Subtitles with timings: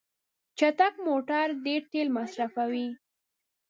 [0.57, 2.87] چټک موټر ډیر تېل مصرفوي.